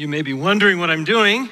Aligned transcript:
You 0.00 0.08
may 0.08 0.22
be 0.22 0.32
wondering 0.32 0.78
what 0.78 0.88
I'm 0.88 1.04
doing. 1.04 1.50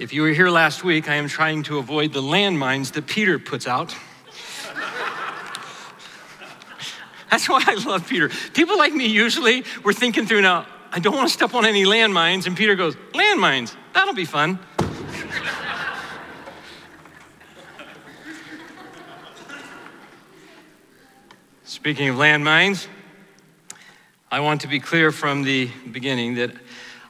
If 0.00 0.12
you 0.12 0.22
were 0.22 0.30
here 0.30 0.50
last 0.50 0.82
week, 0.82 1.08
I 1.08 1.14
am 1.14 1.28
trying 1.28 1.62
to 1.62 1.78
avoid 1.78 2.12
the 2.12 2.20
landmines 2.20 2.90
that 2.94 3.06
Peter 3.06 3.38
puts 3.38 3.68
out. 3.68 3.94
That's 7.30 7.48
why 7.48 7.62
I 7.64 7.74
love 7.86 8.08
Peter. 8.08 8.30
People 8.52 8.76
like 8.76 8.92
me 8.92 9.06
usually, 9.06 9.62
we're 9.84 9.92
thinking 9.92 10.26
through 10.26 10.40
now, 10.40 10.66
I 10.90 10.98
don't 10.98 11.14
want 11.14 11.28
to 11.28 11.32
step 11.32 11.54
on 11.54 11.64
any 11.64 11.84
landmines. 11.84 12.48
And 12.48 12.56
Peter 12.56 12.74
goes, 12.74 12.96
Landmines, 13.12 13.76
that'll 13.94 14.12
be 14.12 14.24
fun. 14.24 14.58
Speaking 21.62 22.08
of 22.08 22.16
landmines, 22.16 22.88
I 24.32 24.40
want 24.40 24.62
to 24.62 24.66
be 24.66 24.80
clear 24.80 25.12
from 25.12 25.44
the 25.44 25.70
beginning 25.92 26.34
that 26.34 26.50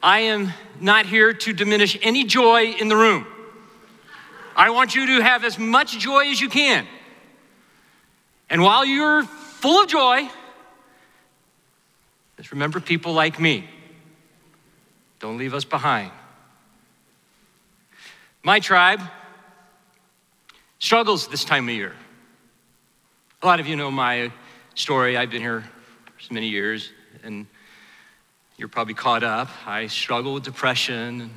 I 0.02 0.20
am 0.20 0.52
not 0.80 1.06
here 1.06 1.32
to 1.32 1.52
diminish 1.52 1.98
any 2.02 2.24
joy 2.24 2.72
in 2.78 2.88
the 2.88 2.96
room. 2.96 3.26
I 4.54 4.70
want 4.70 4.94
you 4.94 5.06
to 5.06 5.22
have 5.22 5.44
as 5.44 5.58
much 5.58 5.98
joy 5.98 6.30
as 6.30 6.40
you 6.40 6.48
can. 6.48 6.86
And 8.50 8.62
while 8.62 8.84
you're 8.84 9.22
full 9.24 9.82
of 9.82 9.88
joy, 9.88 10.28
just 12.36 12.52
remember 12.52 12.80
people 12.80 13.12
like 13.12 13.38
me. 13.40 13.68
Don't 15.20 15.38
leave 15.38 15.54
us 15.54 15.64
behind. 15.64 16.12
My 18.42 18.60
tribe 18.60 19.00
struggles 20.78 21.28
this 21.28 21.44
time 21.44 21.68
of 21.68 21.74
year. 21.74 21.94
A 23.42 23.46
lot 23.46 23.60
of 23.60 23.66
you 23.66 23.76
know 23.76 23.90
my 23.90 24.32
story. 24.74 25.16
I've 25.16 25.30
been 25.30 25.42
here 25.42 25.64
for 26.16 26.34
many 26.34 26.48
years, 26.48 26.92
and 27.22 27.46
you're 28.58 28.68
probably 28.68 28.94
caught 28.94 29.22
up. 29.22 29.48
I 29.66 29.86
struggle 29.86 30.34
with 30.34 30.42
depression, 30.42 31.20
and 31.22 31.30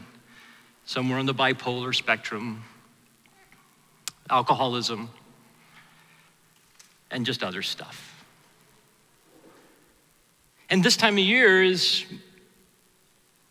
somewhere 0.85 1.19
on 1.19 1.27
the 1.27 1.35
bipolar 1.35 1.95
spectrum, 1.95 2.63
alcoholism, 4.29 5.09
and 7.11 7.25
just 7.25 7.43
other 7.43 7.61
stuff. 7.61 8.25
And 10.69 10.83
this 10.83 10.97
time 10.97 11.13
of 11.13 11.23
year 11.23 11.61
is 11.61 12.05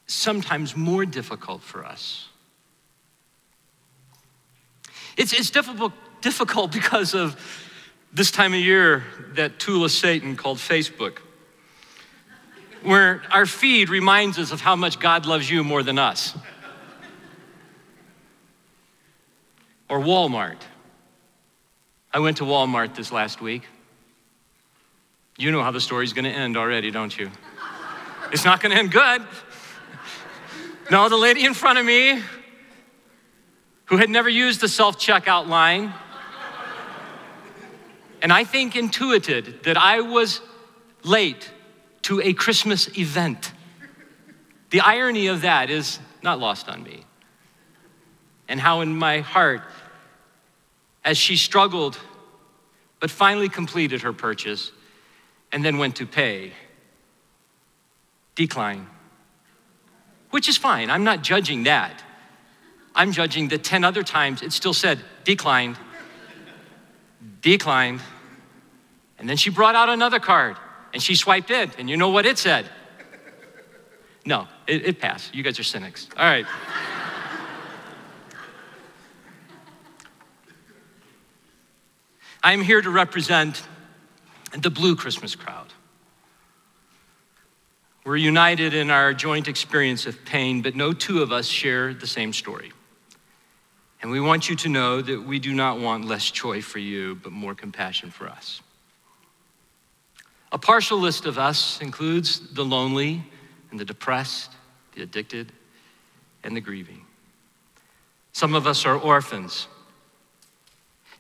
sometimes 0.06 0.76
more 0.76 1.06
difficult 1.06 1.62
for 1.62 1.84
us. 1.84 2.28
It's, 5.16 5.32
it's 5.32 5.50
difficult, 5.50 5.92
difficult 6.22 6.72
because 6.72 7.14
of 7.14 7.38
this 8.12 8.32
time 8.32 8.52
of 8.52 8.60
year, 8.60 9.04
that 9.34 9.60
tool 9.60 9.84
of 9.84 9.92
Satan 9.92 10.34
called 10.34 10.58
Facebook, 10.58 11.18
where 12.83 13.23
our 13.31 13.47
feed 13.47 13.89
reminds 13.89 14.39
us 14.39 14.53
of 14.53 14.61
how 14.61 14.77
much 14.77 14.98
God 14.98 15.27
loves 15.27 15.50
you 15.50 15.62
more 15.62 15.83
than 15.83 15.98
us. 15.98 16.34
Or 19.89 19.98
Walmart. 19.98 20.59
I 22.12 22.20
went 22.20 22.39
to 22.39 22.45
Walmart 22.45 22.95
this 22.95 23.12
last 23.12 23.41
week. 23.41 23.62
You 25.37 25.50
know 25.50 25.62
how 25.62 25.70
the 25.70 25.81
story's 25.81 26.12
gonna 26.12 26.28
end 26.28 26.56
already, 26.56 26.91
don't 26.91 27.17
you? 27.17 27.31
It's 28.33 28.45
not 28.45 28.61
gonna 28.61 28.77
end 28.77 28.92
good. 28.92 29.22
No, 30.91 31.09
the 31.09 31.17
lady 31.17 31.44
in 31.44 31.55
front 31.55 31.78
of 31.78 31.87
me, 31.87 32.22
who 33.87 33.97
had 33.97 34.11
never 34.11 34.28
used 34.28 34.61
the 34.61 34.69
self 34.69 34.98
checkout 34.98 35.48
line, 35.48 35.92
and 38.22 38.33
I 38.33 38.44
think 38.44 38.77
intuited 38.77 39.65
that 39.65 39.77
I 39.77 40.00
was 40.00 40.41
late 41.03 41.50
to 42.03 42.20
a 42.20 42.33
Christmas 42.33 42.89
event. 42.98 43.53
The 44.71 44.81
irony 44.81 45.27
of 45.27 45.43
that 45.43 45.71
is 45.71 45.99
not 46.22 46.38
lost 46.38 46.69
on 46.69 46.83
me. 46.83 47.05
And 48.49 48.61
how 48.61 48.81
in 48.81 48.97
my 48.97 49.21
heart, 49.21 49.62
as 51.05 51.16
she 51.16 51.37
struggled, 51.37 51.99
but 52.99 53.10
finally 53.10 53.49
completed 53.49 54.03
her 54.03 54.12
purchase 54.12 54.72
and 55.53 55.65
then 55.65 55.78
went 55.78 55.97
to 55.97 56.06
pay, 56.06 56.53
decline. 58.34 58.87
Which 60.31 60.49
is 60.49 60.56
fine, 60.56 60.91
I'm 60.91 61.05
not 61.05 61.22
judging 61.22 61.65
that. 61.65 62.05
I'm 62.94 63.12
judging 63.12 63.49
the 63.49 63.59
10 63.59 63.84
other 63.84 64.03
times 64.03 64.43
it 64.43 64.53
still 64.53 64.75
said 64.75 64.99
declined 65.25 65.77
declined. 67.41 68.00
And 69.19 69.28
then 69.28 69.37
she 69.37 69.50
brought 69.50 69.75
out 69.75 69.89
another 69.89 70.19
card 70.19 70.56
and 70.93 71.03
she 71.03 71.15
swiped 71.15 71.51
it, 71.51 71.71
and 71.78 71.89
you 71.89 71.97
know 71.97 72.09
what 72.09 72.27
it 72.27 72.39
said? 72.39 72.69
No, 74.25 74.47
it, 74.67 74.87
it 74.87 75.01
passed. 75.01 75.34
You 75.34 75.43
guys 75.43 75.59
are 75.59 75.65
cynics. 75.65 76.09
All 76.17 76.25
right. 76.25 76.47
I'm 82.43 82.62
here 82.62 82.81
to 82.81 82.91
represent 82.91 83.62
the 84.56 84.71
blue 84.71 84.97
Christmas 84.97 85.34
crowd. 85.34 85.73
We're 88.05 88.17
united 88.17 88.72
in 88.72 88.91
our 88.91 89.12
joint 89.12 89.47
experience 89.47 90.07
of 90.07 90.25
pain, 90.25 90.62
but 90.62 90.75
no 90.75 90.93
two 90.93 91.22
of 91.22 91.33
us 91.33 91.47
share 91.47 91.93
the 91.93 92.07
same 92.07 92.33
story. 92.33 92.72
And 94.03 94.11
we 94.11 94.21
want 94.21 94.49
you 94.49 94.57
to 94.57 94.69
know 94.71 95.03
that 95.03 95.22
we 95.22 95.39
do 95.39 95.53
not 95.53 95.78
want 95.78 96.07
less 96.07 96.31
joy 96.31 96.62
for 96.62 96.78
you, 96.78 97.17
but 97.17 97.33
more 97.33 97.55
compassion 97.55 98.11
for 98.11 98.27
us. 98.27 98.62
A 100.53 100.59
partial 100.59 100.99
list 100.99 101.27
of 101.27 101.38
us 101.38 101.81
includes 101.81 102.53
the 102.55 102.65
lonely 102.65 103.22
and 103.71 103.78
the 103.78 103.84
depressed, 103.84 104.50
the 104.94 105.03
addicted, 105.03 105.53
and 106.43 106.56
the 106.56 106.61
grieving. 106.61 107.05
Some 108.33 108.55
of 108.55 108.66
us 108.66 108.84
are 108.84 108.97
orphans. 108.97 109.69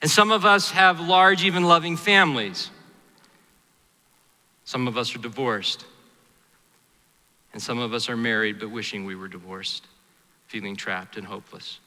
And 0.02 0.10
some 0.10 0.30
of 0.32 0.44
us 0.44 0.70
have 0.70 0.98
large, 0.98 1.44
even 1.44 1.64
loving 1.64 1.96
families. 1.96 2.70
Some 4.64 4.88
of 4.88 4.96
us 4.96 5.14
are 5.14 5.18
divorced. 5.18 5.84
And 7.52 7.60
some 7.60 7.78
of 7.78 7.92
us 7.92 8.08
are 8.08 8.16
married 8.16 8.58
but 8.58 8.70
wishing 8.70 9.04
we 9.04 9.14
were 9.14 9.28
divorced, 9.28 9.86
feeling 10.46 10.76
trapped 10.76 11.16
and 11.16 11.26
hopeless. 11.26 11.80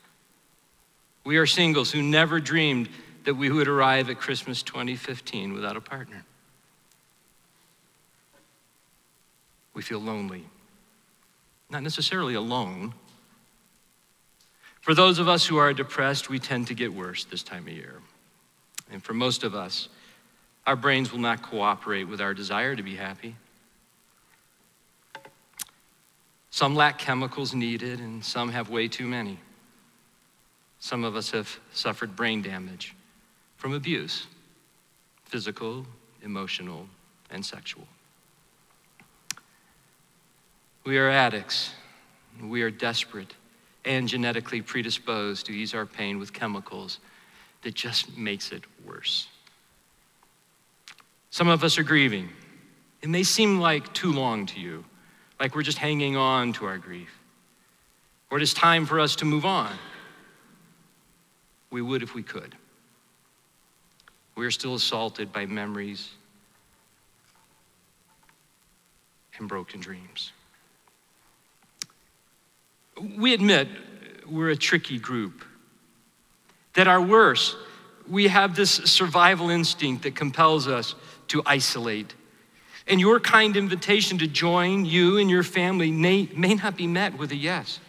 We 1.25 1.37
are 1.37 1.45
singles 1.45 1.91
who 1.91 2.01
never 2.01 2.39
dreamed 2.39 2.89
that 3.23 3.35
we 3.35 3.49
would 3.49 3.69
arrive 3.69 4.09
at 4.09 4.19
Christmas 4.19 4.61
2015 4.61 5.53
without 5.53 5.77
a 5.77 5.81
partner. 5.81 6.25
We 9.73 9.81
feel 9.81 9.99
lonely, 9.99 10.45
not 11.69 11.83
necessarily 11.83 12.35
alone. 12.35 12.93
For 14.81 14.93
those 14.93 15.19
of 15.19 15.27
us 15.27 15.45
who 15.45 15.57
are 15.57 15.73
depressed, 15.73 16.29
we 16.29 16.39
tend 16.39 16.67
to 16.67 16.73
get 16.73 16.93
worse 16.93 17.23
this 17.25 17.43
time 17.43 17.67
of 17.67 17.73
year. 17.73 18.01
And 18.91 19.03
for 19.03 19.13
most 19.13 19.43
of 19.43 19.55
us, 19.55 19.89
our 20.65 20.75
brains 20.75 21.11
will 21.11 21.19
not 21.19 21.41
cooperate 21.41 22.05
with 22.05 22.21
our 22.21 22.33
desire 22.33 22.75
to 22.75 22.83
be 22.83 22.95
happy. 22.95 23.35
Some 26.51 26.75
lack 26.75 26.99
chemicals 26.99 27.55
needed, 27.55 27.99
and 27.99 28.23
some 28.23 28.51
have 28.51 28.69
way 28.69 28.87
too 28.87 29.07
many. 29.07 29.39
Some 30.79 31.03
of 31.03 31.15
us 31.15 31.31
have 31.31 31.59
suffered 31.73 32.15
brain 32.15 32.41
damage 32.41 32.93
from 33.57 33.73
abuse 33.73 34.27
physical, 35.25 35.83
emotional, 36.21 36.87
and 37.31 37.43
sexual. 37.43 37.87
We 40.83 40.97
are 40.97 41.09
addicts. 41.09 41.73
We 42.41 42.61
are 42.61 42.71
desperate 42.71 43.33
and 43.85 44.07
genetically 44.07 44.61
predisposed 44.61 45.45
to 45.45 45.51
ease 45.51 45.73
our 45.73 45.85
pain 45.85 46.19
with 46.19 46.33
chemicals 46.33 46.99
that 47.61 47.73
just 47.73 48.17
makes 48.17 48.51
it 48.51 48.63
worse. 48.85 49.27
Some 51.29 51.47
of 51.47 51.63
us 51.63 51.77
are 51.77 51.83
grieving. 51.83 52.29
It 53.01 53.09
may 53.09 53.23
seem 53.23 53.59
like 53.59 53.93
too 53.93 54.11
long 54.11 54.45
to 54.47 54.59
you, 54.59 54.85
like 55.39 55.55
we're 55.55 55.63
just 55.63 55.77
hanging 55.77 56.15
on 56.15 56.53
to 56.53 56.65
our 56.65 56.77
grief. 56.77 57.09
Or 58.29 58.37
it 58.37 58.43
is 58.43 58.53
time 58.53 58.85
for 58.85 58.99
us 58.99 59.15
to 59.17 59.25
move 59.25 59.45
on 59.45 59.71
we 61.73 61.81
would 61.81 62.03
if 62.03 62.13
we 62.13 62.21
could. 62.21 62.55
We 64.35 64.45
are 64.45 64.51
still 64.51 64.75
assaulted 64.75 65.33
by 65.33 65.47
memories 65.47 66.11
and 69.39 69.49
broken 69.49 69.79
dreams. 69.79 70.31
We 73.01 73.33
admit 73.33 73.67
we're 74.29 74.49
a 74.49 74.55
tricky 74.55 74.99
group, 74.99 75.43
that 76.73 76.87
our 76.87 77.01
worst, 77.01 77.55
we 78.09 78.27
have 78.27 78.55
this 78.55 78.71
survival 78.71 79.49
instinct 79.49 80.03
that 80.03 80.15
compels 80.15 80.67
us 80.67 80.95
to 81.29 81.41
isolate. 81.45 82.13
And 82.87 82.99
your 82.99 83.19
kind 83.19 83.55
invitation 83.55 84.17
to 84.17 84.27
join 84.27 84.85
you 84.85 85.17
and 85.17 85.29
your 85.29 85.43
family 85.43 85.91
may, 85.91 86.29
may 86.35 86.55
not 86.55 86.75
be 86.75 86.87
met 86.87 87.17
with 87.17 87.31
a 87.31 87.35
yes. 87.35 87.79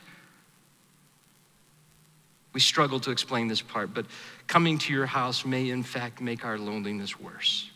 We 2.53 2.61
struggle 2.61 3.01
to 3.01 3.11
explain 3.11 3.49
this 3.49 3.61
part, 3.61 3.93
but 3.93 4.07
coming 4.47 4.79
to 4.79 4.93
your 4.93 5.07
house 5.07 5.45
may, 5.45 5.71
in 5.71 5.83
fact, 5.83 6.21
make 6.21 6.45
our 6.45 6.57
loneliness 6.57 7.19
worse. 7.19 7.69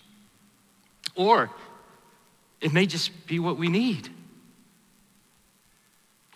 Or 1.17 1.51
it 2.61 2.73
may 2.73 2.87
just 2.87 3.27
be 3.27 3.41
what 3.41 3.59
we 3.59 3.69
need. 3.69 4.09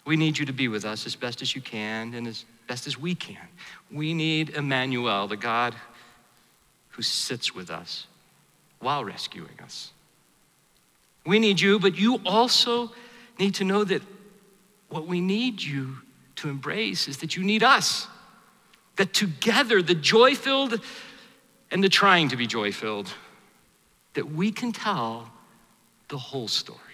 We 0.04 0.16
need 0.16 0.38
you 0.38 0.46
to 0.46 0.52
be 0.52 0.68
with 0.68 0.84
us 0.84 1.06
as 1.06 1.14
best 1.14 1.42
as 1.42 1.54
you 1.54 1.60
can 1.60 2.14
and 2.14 2.26
as 2.26 2.44
best 2.66 2.86
as 2.86 2.98
we 2.98 3.14
can. 3.14 3.48
We 3.90 4.14
need 4.14 4.50
Emmanuel, 4.50 5.28
the 5.28 5.36
God 5.36 5.74
who 6.90 7.02
sits 7.02 7.54
with 7.54 7.70
us 7.70 8.06
while 8.80 9.04
rescuing 9.04 9.58
us. 9.62 9.92
We 11.24 11.38
need 11.38 11.60
you, 11.60 11.78
but 11.78 11.96
you 11.96 12.20
also 12.26 12.90
need 13.38 13.54
to 13.56 13.64
know 13.64 13.84
that 13.84 14.02
what 14.88 15.06
we 15.06 15.20
need 15.20 15.62
you 15.62 15.96
to 16.36 16.48
embrace 16.48 17.08
is 17.08 17.18
that 17.18 17.36
you 17.36 17.44
need 17.44 17.62
us. 17.62 18.08
That 18.96 19.14
together, 19.14 19.80
the 19.80 19.94
joy 19.94 20.34
filled 20.34 20.80
and 21.70 21.82
the 21.82 21.88
trying 21.88 22.28
to 22.28 22.36
be 22.36 22.46
joy 22.46 22.72
filled, 22.72 23.12
that 24.14 24.32
we 24.32 24.50
can 24.52 24.72
tell 24.72 25.30
the 26.08 26.18
whole 26.18 26.48
story. 26.48 26.91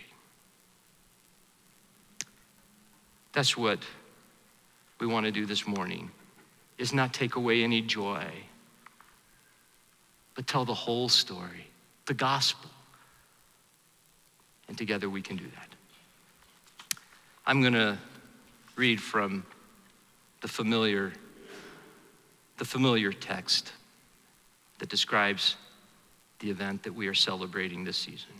That's 3.38 3.56
what 3.56 3.78
we 4.98 5.06
want 5.06 5.26
to 5.26 5.30
do 5.30 5.46
this 5.46 5.64
morning 5.64 6.10
is 6.76 6.92
not 6.92 7.14
take 7.14 7.36
away 7.36 7.62
any 7.62 7.80
joy 7.80 8.24
but 10.34 10.48
tell 10.48 10.64
the 10.64 10.74
whole 10.74 11.08
story, 11.08 11.68
the 12.06 12.14
gospel. 12.14 12.68
And 14.66 14.76
together 14.76 15.08
we 15.08 15.22
can 15.22 15.36
do 15.36 15.44
that. 15.54 17.00
I'm 17.46 17.60
going 17.60 17.74
to 17.74 17.96
read 18.74 19.00
from 19.00 19.46
the 20.40 20.48
familiar 20.48 21.12
the 22.56 22.64
familiar 22.64 23.12
text 23.12 23.72
that 24.80 24.88
describes 24.88 25.54
the 26.40 26.50
event 26.50 26.82
that 26.82 26.92
we 26.92 27.06
are 27.06 27.14
celebrating 27.14 27.84
this 27.84 27.98
season. 27.98 28.37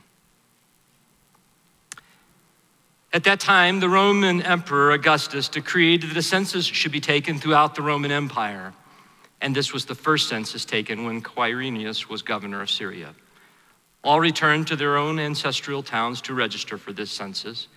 At 3.13 3.25
that 3.25 3.41
time, 3.41 3.81
the 3.81 3.89
Roman 3.89 4.43
Emperor 4.43 4.93
Augustus 4.93 5.49
decreed 5.49 6.03
that 6.03 6.17
a 6.17 6.23
census 6.23 6.67
should 6.67 6.93
be 6.93 7.01
taken 7.01 7.39
throughout 7.39 7.75
the 7.75 7.83
Roman 7.83 8.11
Empire. 8.11 8.75
And 9.41 9.55
this 9.55 9.73
was 9.73 9.87
the 9.87 9.95
first 9.95 10.29
census 10.29 10.65
taken 10.65 11.05
when 11.05 11.23
Quirinius 11.23 12.09
was 12.09 12.23
governor 12.23 12.61
of 12.61 12.71
Syria. 12.71 13.15
All 14.05 14.21
returned 14.21 14.67
to 14.67 14.77
their 14.77 14.97
own 14.97 15.19
ancestral 15.19 15.83
towns 15.83 16.21
to 16.23 16.35
register 16.35 16.77
for 16.77 16.93
this 16.93 17.11
census. 17.11 17.69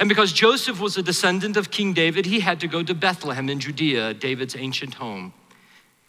And 0.00 0.08
because 0.08 0.32
Joseph 0.32 0.80
was 0.80 0.96
a 0.96 1.02
descendant 1.02 1.56
of 1.56 1.70
King 1.70 1.92
David, 1.92 2.26
he 2.26 2.40
had 2.40 2.60
to 2.60 2.68
go 2.68 2.82
to 2.82 2.94
Bethlehem 2.94 3.48
in 3.48 3.60
Judea, 3.60 4.14
David's 4.14 4.56
ancient 4.56 4.94
home. 4.94 5.32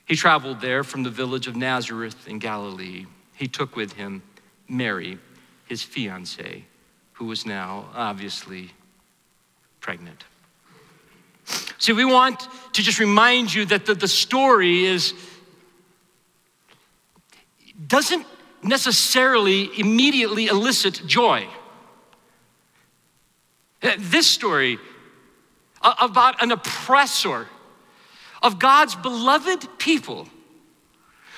He 0.06 0.16
traveled 0.16 0.60
there 0.60 0.84
from 0.84 1.04
the 1.04 1.10
village 1.10 1.48
of 1.48 1.56
Nazareth 1.56 2.28
in 2.28 2.40
Galilee. 2.40 3.06
He 3.36 3.48
took 3.48 3.76
with 3.76 3.94
him 3.94 4.24
Mary, 4.68 5.20
his 5.66 5.84
fiancee, 5.84 6.66
who 7.20 7.26
was 7.26 7.46
now 7.46 7.86
obviously 7.94 8.72
pregnant. 9.82 10.24
See, 11.78 11.92
we 11.92 12.06
want 12.06 12.48
to 12.74 12.82
just 12.82 12.98
remind 12.98 13.54
you 13.54 13.66
that 13.66 13.86
the, 13.86 13.94
the 13.94 14.08
story 14.08 14.86
is 14.86 15.14
doesn't 17.88 18.26
necessarily 18.64 19.70
immediately 19.78 20.48
elicit 20.48 21.02
joy. 21.06 21.46
Uh, 23.82 23.92
this 23.98 24.26
story 24.26 24.78
about 25.82 26.42
an 26.42 26.52
oppressor 26.52 27.48
of 28.42 28.60
God's 28.60 28.96
beloved 28.96 29.68
people 29.78 30.30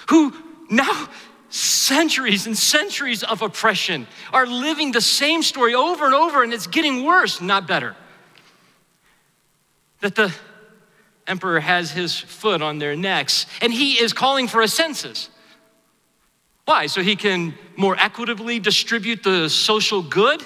who 0.09 0.31
now 0.69 1.09
centuries 1.51 2.47
and 2.47 2.57
centuries 2.57 3.23
of 3.23 3.41
oppression 3.41 4.07
are 4.33 4.47
living 4.47 4.91
the 4.91 5.01
same 5.01 5.43
story 5.43 5.75
over 5.75 6.05
and 6.05 6.15
over 6.15 6.43
and 6.43 6.53
it's 6.53 6.67
getting 6.67 7.03
worse, 7.03 7.41
not 7.41 7.67
better 7.67 7.95
that 10.01 10.15
the 10.15 10.33
emperor 11.27 11.59
has 11.59 11.91
his 11.91 12.19
foot 12.19 12.61
on 12.61 12.79
their 12.79 12.95
necks 12.95 13.45
and 13.61 13.71
he 13.71 13.93
is 13.93 14.11
calling 14.11 14.47
for 14.47 14.61
a 14.61 14.67
census. 14.67 15.29
Why? 16.65 16.87
So 16.87 17.01
he 17.01 17.15
can 17.15 17.53
more 17.77 17.95
equitably 17.97 18.59
distribute 18.59 19.23
the 19.23 19.49
social 19.49 20.01
good? 20.01 20.43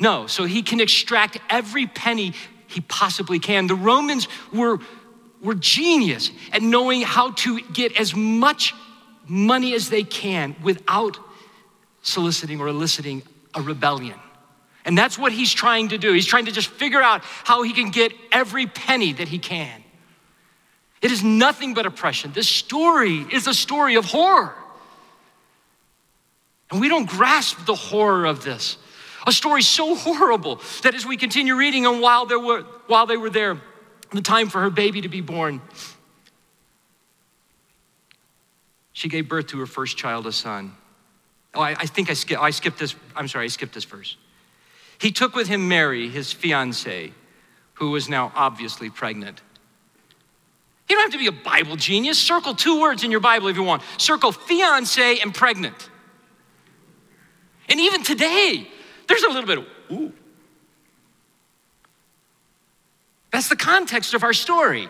No, 0.00 0.26
so 0.26 0.44
he 0.44 0.62
can 0.62 0.80
extract 0.80 1.38
every 1.48 1.86
penny 1.86 2.32
he 2.66 2.80
possibly 2.80 3.38
can. 3.38 3.66
The 3.66 3.74
Romans 3.74 4.28
were, 4.52 4.78
were 5.42 5.54
genius 5.54 6.30
at 6.52 6.62
knowing 6.62 7.02
how 7.02 7.32
to 7.32 7.60
get 7.60 7.98
as 7.98 8.14
much 8.14 8.74
money 9.26 9.74
as 9.74 9.88
they 9.88 10.02
can 10.02 10.56
without 10.62 11.18
soliciting 12.02 12.60
or 12.60 12.68
eliciting 12.68 13.22
a 13.54 13.62
rebellion. 13.62 14.18
And 14.84 14.98
that's 14.98 15.18
what 15.18 15.32
he's 15.32 15.52
trying 15.52 15.88
to 15.88 15.98
do. 15.98 16.12
He's 16.12 16.26
trying 16.26 16.46
to 16.46 16.52
just 16.52 16.68
figure 16.68 17.00
out 17.00 17.22
how 17.22 17.62
he 17.62 17.72
can 17.72 17.90
get 17.90 18.12
every 18.32 18.66
penny 18.66 19.12
that 19.12 19.28
he 19.28 19.38
can. 19.38 19.82
It 21.00 21.10
is 21.10 21.22
nothing 21.22 21.74
but 21.74 21.86
oppression. 21.86 22.32
This 22.32 22.48
story 22.48 23.26
is 23.32 23.46
a 23.46 23.54
story 23.54 23.96
of 23.96 24.04
horror. 24.04 24.54
And 26.70 26.80
we 26.80 26.88
don't 26.88 27.08
grasp 27.08 27.66
the 27.66 27.74
horror 27.74 28.24
of 28.24 28.44
this. 28.44 28.78
A 29.26 29.32
story 29.32 29.62
so 29.62 29.94
horrible 29.94 30.60
that 30.82 30.94
as 30.94 31.06
we 31.06 31.16
continue 31.16 31.54
reading, 31.54 31.86
and 31.86 32.00
while, 32.00 32.26
there 32.26 32.40
were, 32.40 32.62
while 32.86 33.06
they 33.06 33.16
were 33.16 33.30
there, 33.30 33.60
the 34.10 34.22
time 34.22 34.48
for 34.48 34.60
her 34.60 34.70
baby 34.70 35.02
to 35.02 35.08
be 35.08 35.20
born, 35.20 35.60
she 38.92 39.08
gave 39.08 39.28
birth 39.28 39.48
to 39.48 39.58
her 39.60 39.66
first 39.66 39.96
child, 39.96 40.26
a 40.26 40.32
son. 40.32 40.74
Oh, 41.54 41.60
I, 41.60 41.70
I 41.70 41.86
think 41.86 42.10
I, 42.10 42.14
skip, 42.14 42.40
I 42.40 42.50
skipped 42.50 42.78
this. 42.78 42.94
I'm 43.14 43.28
sorry, 43.28 43.44
I 43.44 43.48
skipped 43.48 43.74
this 43.74 43.84
verse. 43.84 44.16
He 44.98 45.10
took 45.10 45.34
with 45.34 45.48
him 45.48 45.68
Mary, 45.68 46.08
his 46.08 46.32
fiancee, 46.32 47.12
who 47.74 47.90
was 47.90 48.08
now 48.08 48.32
obviously 48.34 48.88
pregnant. 48.88 49.40
You 50.88 50.96
don't 50.96 51.04
have 51.04 51.12
to 51.12 51.18
be 51.18 51.26
a 51.26 51.32
Bible 51.32 51.76
genius. 51.76 52.18
Circle 52.18 52.54
two 52.54 52.80
words 52.80 53.02
in 53.02 53.10
your 53.10 53.20
Bible 53.20 53.48
if 53.48 53.56
you 53.56 53.62
want. 53.62 53.82
Circle 53.98 54.32
fiance 54.32 55.18
and 55.18 55.34
pregnant. 55.34 55.88
And 57.68 57.80
even 57.80 58.02
today, 58.02 58.68
there's 59.08 59.22
a 59.22 59.28
little 59.28 59.46
bit 59.46 59.58
of, 59.58 59.66
ooh. 59.90 60.12
That's 63.32 63.48
the 63.48 63.56
context 63.56 64.12
of 64.12 64.22
our 64.22 64.34
story. 64.34 64.88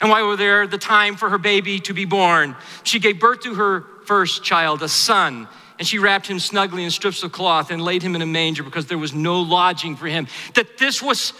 And 0.00 0.10
while 0.10 0.22
we 0.22 0.28
were 0.28 0.36
there, 0.36 0.66
the 0.66 0.78
time 0.78 1.16
for 1.16 1.30
her 1.30 1.38
baby 1.38 1.80
to 1.80 1.94
be 1.94 2.04
born, 2.04 2.54
she 2.82 2.98
gave 2.98 3.18
birth 3.18 3.40
to 3.40 3.54
her 3.54 3.84
first 4.04 4.42
child, 4.44 4.82
a 4.82 4.88
son 4.88 5.48
and 5.78 5.86
she 5.86 5.98
wrapped 5.98 6.26
him 6.26 6.38
snugly 6.38 6.84
in 6.84 6.90
strips 6.90 7.22
of 7.22 7.32
cloth 7.32 7.70
and 7.70 7.82
laid 7.82 8.02
him 8.02 8.14
in 8.14 8.22
a 8.22 8.26
manger 8.26 8.62
because 8.62 8.86
there 8.86 8.98
was 8.98 9.12
no 9.14 9.40
lodging 9.40 9.96
for 9.96 10.06
him. 10.06 10.26
That 10.54 10.78
this 10.78 11.02
was 11.02 11.32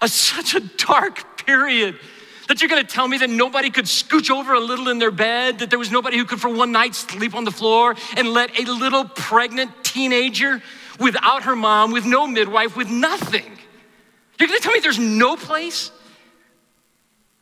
a, 0.00 0.08
such 0.08 0.54
a 0.54 0.60
dark 0.60 1.44
period. 1.44 1.98
That 2.48 2.60
you're 2.60 2.68
gonna 2.68 2.84
tell 2.84 3.08
me 3.08 3.18
that 3.18 3.30
nobody 3.30 3.70
could 3.70 3.86
scooch 3.86 4.30
over 4.30 4.54
a 4.54 4.60
little 4.60 4.88
in 4.88 4.98
their 4.98 5.10
bed, 5.10 5.58
that 5.58 5.70
there 5.70 5.78
was 5.78 5.90
nobody 5.90 6.16
who 6.16 6.24
could 6.24 6.40
for 6.40 6.48
one 6.48 6.70
night 6.70 6.94
sleep 6.94 7.34
on 7.34 7.44
the 7.44 7.50
floor 7.50 7.96
and 8.16 8.28
let 8.28 8.56
a 8.58 8.70
little 8.70 9.04
pregnant 9.04 9.72
teenager 9.82 10.62
without 11.00 11.42
her 11.42 11.56
mom, 11.56 11.90
with 11.90 12.06
no 12.06 12.26
midwife, 12.26 12.76
with 12.76 12.88
nothing. 12.88 13.58
You're 14.38 14.48
gonna 14.48 14.60
tell 14.60 14.72
me 14.72 14.80
there's 14.80 14.98
no 14.98 15.36
place? 15.36 15.90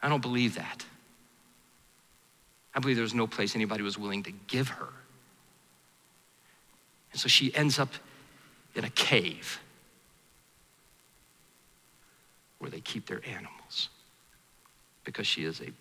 I 0.05 0.09
don't 0.11 0.21
believe 0.21 0.57
that. 0.57 0.85
I 2.75 2.81
believe 2.81 2.97
there 2.97 3.05
was 3.05 3.15
no 3.15 3.27
place 3.27 3.55
anybody 3.55 3.83
was 3.83 3.97
willing 3.97 4.23
to 4.25 4.33
give 4.49 4.69
her. 4.69 4.89
And 7.13 7.19
so 7.19 7.27
she 7.27 7.55
ends 7.55 7.79
up 7.79 7.89
in 8.75 8.85
a 8.85 8.91
cave 8.91 9.61
where 12.59 12.71
they 12.71 12.81
keep 12.81 13.07
their 13.07 13.23
animals 13.27 13.89
because 15.05 15.27
she 15.27 15.45
is 15.45 15.63
a 15.63 15.73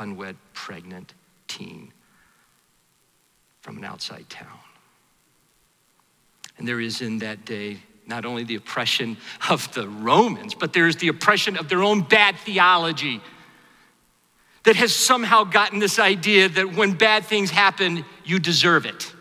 unwed 0.00 0.36
pregnant 0.52 1.12
teen 1.48 1.92
from 3.60 3.76
an 3.76 3.84
outside 3.84 4.30
town. 4.30 4.58
And 6.58 6.68
there 6.68 6.80
is 6.80 7.00
in 7.02 7.18
that 7.18 7.44
day 7.44 7.80
not 8.06 8.24
only 8.24 8.44
the 8.44 8.56
oppression 8.56 9.16
of 9.48 9.72
the 9.74 9.88
Romans, 9.88 10.54
but 10.54 10.72
there 10.72 10.86
is 10.86 10.96
the 10.96 11.08
oppression 11.08 11.56
of 11.56 11.68
their 11.68 11.82
own 11.82 12.02
bad 12.02 12.36
theology 12.36 13.20
that 14.64 14.76
has 14.76 14.94
somehow 14.94 15.44
gotten 15.44 15.78
this 15.78 15.98
idea 15.98 16.48
that 16.48 16.74
when 16.74 16.92
bad 16.92 17.24
things 17.24 17.50
happen, 17.50 18.04
you 18.24 18.38
deserve 18.38 18.86
it. 18.86 19.12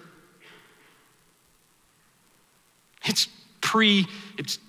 It's 3.06 3.28
pre, 3.60 4.06
it's 4.38 4.60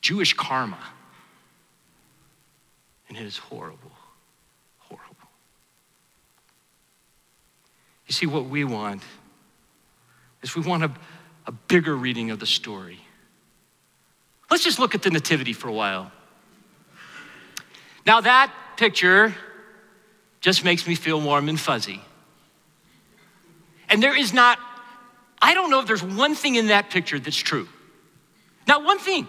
Jewish 0.00 0.34
karma. 0.34 0.78
And 3.08 3.16
it 3.16 3.24
is 3.24 3.38
horrible, 3.38 3.92
horrible. 4.78 5.28
You 8.06 8.12
see, 8.12 8.26
what 8.26 8.46
we 8.46 8.64
want 8.64 9.02
is 10.42 10.56
we 10.56 10.62
want 10.62 10.84
a, 10.84 10.92
a 11.46 11.52
bigger 11.52 11.96
reading 11.96 12.30
of 12.30 12.40
the 12.40 12.46
story. 12.46 13.00
Let's 14.50 14.64
just 14.64 14.78
look 14.78 14.94
at 14.94 15.02
the 15.02 15.10
Nativity 15.10 15.52
for 15.52 15.68
a 15.68 15.72
while. 15.72 16.10
Now, 18.04 18.20
that 18.22 18.52
picture 18.78 19.34
just 20.40 20.64
makes 20.64 20.86
me 20.86 20.94
feel 20.94 21.20
warm 21.20 21.48
and 21.50 21.60
fuzzy. 21.60 22.00
And 23.90 24.02
there 24.02 24.16
is 24.16 24.32
not 24.32 24.58
I 25.40 25.54
don't 25.54 25.70
know 25.70 25.80
if 25.80 25.86
there's 25.86 26.02
one 26.02 26.34
thing 26.34 26.56
in 26.56 26.68
that 26.68 26.90
picture 26.90 27.18
that's 27.18 27.36
true. 27.36 27.68
Not 28.66 28.84
one 28.84 28.98
thing. 28.98 29.28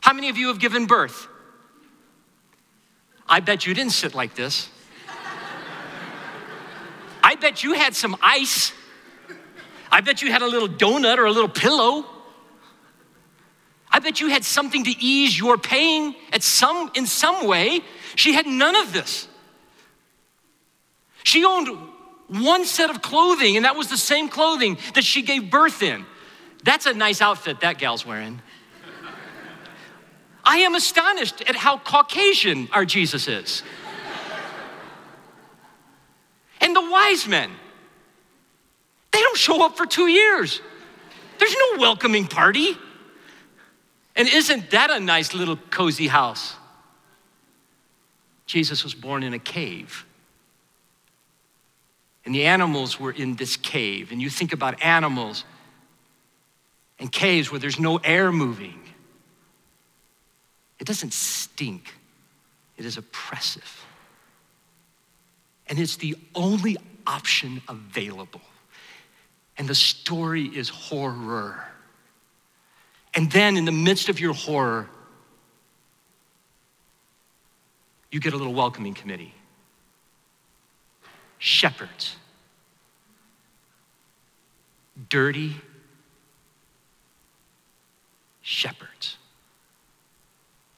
How 0.00 0.12
many 0.12 0.28
of 0.30 0.38
you 0.38 0.48
have 0.48 0.58
given 0.58 0.86
birth? 0.86 1.28
I 3.28 3.40
bet 3.40 3.66
you 3.66 3.74
didn't 3.74 3.92
sit 3.92 4.14
like 4.14 4.34
this. 4.34 4.68
I 7.22 7.36
bet 7.36 7.62
you 7.62 7.74
had 7.74 7.94
some 7.94 8.16
ice. 8.20 8.72
I 9.90 10.00
bet 10.00 10.22
you 10.22 10.32
had 10.32 10.42
a 10.42 10.46
little 10.46 10.68
donut 10.68 11.18
or 11.18 11.26
a 11.26 11.30
little 11.30 11.48
pillow. 11.48 12.04
I 13.92 13.98
bet 13.98 14.20
you 14.20 14.28
had 14.28 14.42
something 14.42 14.84
to 14.84 14.90
ease 14.90 15.38
your 15.38 15.58
pain 15.58 16.14
at 16.32 16.42
some, 16.42 16.90
in 16.94 17.06
some 17.06 17.46
way. 17.46 17.82
She 18.16 18.32
had 18.32 18.46
none 18.46 18.74
of 18.74 18.94
this. 18.94 19.28
She 21.24 21.44
owned 21.44 21.68
one 22.28 22.64
set 22.64 22.88
of 22.88 23.02
clothing, 23.02 23.56
and 23.56 23.66
that 23.66 23.76
was 23.76 23.88
the 23.88 23.98
same 23.98 24.30
clothing 24.30 24.78
that 24.94 25.04
she 25.04 25.20
gave 25.20 25.50
birth 25.50 25.82
in. 25.82 26.06
That's 26.64 26.86
a 26.86 26.94
nice 26.94 27.20
outfit 27.20 27.60
that 27.60 27.78
gal's 27.78 28.06
wearing. 28.06 28.40
I 30.44 30.58
am 30.58 30.74
astonished 30.74 31.42
at 31.42 31.54
how 31.54 31.76
Caucasian 31.78 32.68
our 32.72 32.86
Jesus 32.86 33.28
is. 33.28 33.62
and 36.60 36.74
the 36.74 36.80
wise 36.80 37.28
men, 37.28 37.50
they 39.12 39.20
don't 39.20 39.36
show 39.36 39.64
up 39.64 39.76
for 39.76 39.84
two 39.84 40.08
years. 40.08 40.62
There's 41.38 41.54
no 41.54 41.80
welcoming 41.80 42.26
party. 42.26 42.76
And 44.14 44.28
isn't 44.28 44.70
that 44.70 44.90
a 44.90 45.00
nice 45.00 45.34
little 45.34 45.56
cozy 45.56 46.06
house? 46.06 46.54
Jesus 48.46 48.84
was 48.84 48.94
born 48.94 49.22
in 49.22 49.32
a 49.32 49.38
cave. 49.38 50.04
And 52.24 52.34
the 52.34 52.44
animals 52.44 53.00
were 53.00 53.10
in 53.10 53.36
this 53.36 53.56
cave. 53.56 54.12
And 54.12 54.20
you 54.20 54.30
think 54.30 54.52
about 54.52 54.82
animals 54.82 55.44
and 56.98 57.10
caves 57.10 57.50
where 57.50 57.58
there's 57.58 57.80
no 57.80 57.96
air 57.96 58.30
moving. 58.30 58.78
It 60.78 60.86
doesn't 60.86 61.12
stink, 61.12 61.94
it 62.76 62.84
is 62.84 62.96
oppressive. 62.96 63.86
And 65.68 65.78
it's 65.78 65.96
the 65.96 66.16
only 66.34 66.76
option 67.06 67.62
available. 67.68 68.42
And 69.56 69.68
the 69.68 69.74
story 69.74 70.44
is 70.44 70.68
horror. 70.68 71.71
And 73.14 73.30
then, 73.30 73.56
in 73.56 73.64
the 73.64 73.72
midst 73.72 74.08
of 74.08 74.18
your 74.18 74.32
horror, 74.32 74.88
you 78.10 78.20
get 78.20 78.32
a 78.32 78.36
little 78.36 78.54
welcoming 78.54 78.94
committee. 78.94 79.34
Shepherds. 81.38 82.16
Dirty 85.08 85.56
shepherds. 88.42 89.16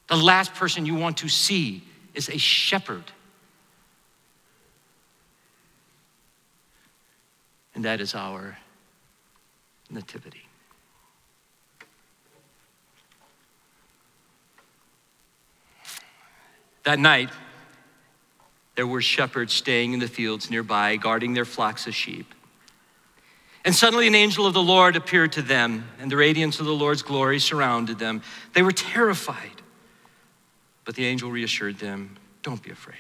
The 0.09 0.17
last 0.17 0.55
person 0.55 0.87
you 0.87 0.95
want 0.95 1.19
to 1.19 1.29
see 1.29 1.83
is 2.14 2.29
a 2.29 2.38
shepherd. 2.38 3.05
And 7.75 7.85
that 7.85 8.00
is 8.00 8.14
our 8.14 8.57
nativity. 9.91 10.44
That 16.85 16.99
night, 16.99 17.31
there 18.76 18.87
were 18.87 19.03
shepherds 19.03 19.53
staying 19.53 19.93
in 19.93 20.00
the 20.00 20.09
fields 20.09 20.50
nearby, 20.50 20.97
guarding 20.97 21.35
their 21.35 21.45
flocks 21.45 21.87
of 21.87 21.95
sheep. 21.95 22.35
And 23.64 23.75
suddenly 23.75 24.07
an 24.07 24.14
angel 24.14 24.47
of 24.47 24.53
the 24.53 24.62
Lord 24.62 24.95
appeared 24.95 25.33
to 25.33 25.43
them, 25.43 25.88
and 25.99 26.11
the 26.11 26.17
radiance 26.17 26.61
of 26.61 26.67
the 26.67 26.75
Lord's 26.75 27.03
glory 27.03 27.38
surrounded 27.38 27.99
them. 27.99 28.23
They 28.53 28.62
were 28.62 28.73
terrified. 28.73 29.62
But 30.85 30.97
the 30.97 31.07
angel 31.07 31.31
reassured 31.31 31.79
them 31.79 32.17
Don't 32.43 32.62
be 32.62 32.71
afraid. 32.71 32.99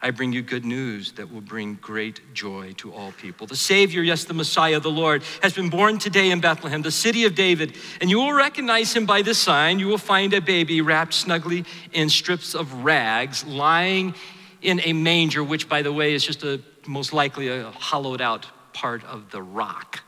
I 0.00 0.12
bring 0.12 0.32
you 0.32 0.42
good 0.42 0.64
news 0.64 1.12
that 1.12 1.32
will 1.32 1.40
bring 1.40 1.74
great 1.80 2.20
joy 2.32 2.72
to 2.76 2.92
all 2.92 3.10
people. 3.12 3.48
The 3.48 3.56
Savior, 3.56 4.00
yes, 4.00 4.24
the 4.24 4.34
Messiah, 4.34 4.78
the 4.78 4.90
Lord, 4.90 5.24
has 5.42 5.54
been 5.54 5.70
born 5.70 5.98
today 5.98 6.30
in 6.30 6.40
Bethlehem, 6.40 6.82
the 6.82 6.92
city 6.92 7.24
of 7.24 7.34
David, 7.34 7.74
and 8.00 8.08
you 8.08 8.18
will 8.18 8.32
recognize 8.32 8.94
him 8.94 9.06
by 9.06 9.22
this 9.22 9.38
sign. 9.38 9.80
You 9.80 9.88
will 9.88 9.98
find 9.98 10.32
a 10.34 10.40
baby 10.40 10.80
wrapped 10.82 11.14
snugly 11.14 11.64
in 11.92 12.08
strips 12.10 12.54
of 12.54 12.84
rags, 12.84 13.44
lying 13.44 14.14
in 14.62 14.80
a 14.84 14.92
manger, 14.92 15.42
which, 15.42 15.68
by 15.68 15.82
the 15.82 15.92
way, 15.92 16.14
is 16.14 16.24
just 16.24 16.44
a 16.44 16.60
most 16.86 17.12
likely 17.12 17.48
a 17.48 17.70
hollowed 17.72 18.20
out 18.20 18.46
part 18.72 19.04
of 19.04 19.32
the 19.32 19.42
rock. 19.42 20.04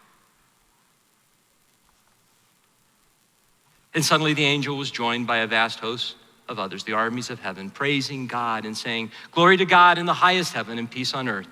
And 3.93 4.05
suddenly 4.05 4.35
the 4.35 4.45
angel 4.45 4.77
was 4.77 4.93
joined 4.93 5.27
by 5.27 5.39
a 5.39 5.49
vast 5.49 5.81
host 5.81 6.15
of 6.51 6.59
others, 6.59 6.83
the 6.83 6.93
armies 6.93 7.31
of 7.31 7.39
heaven, 7.39 7.71
praising 7.71 8.27
God 8.27 8.67
and 8.67 8.77
saying, 8.77 9.13
Glory 9.31 9.57
to 9.57 9.65
God 9.65 9.99
in 9.99 10.05
the 10.05 10.13
highest 10.13 10.53
heaven 10.53 10.79
and 10.79 10.91
peace 10.91 11.15
on 11.15 11.29
earth 11.29 11.47